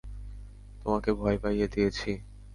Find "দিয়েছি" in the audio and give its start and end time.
1.67-2.11